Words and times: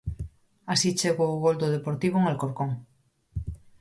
Así 0.73 0.89
chegou 0.99 1.29
o 1.33 1.41
gol 1.45 1.55
do 1.59 1.73
Deportivo 1.75 2.15
en 2.19 2.25
Alcorcón. 2.27 2.71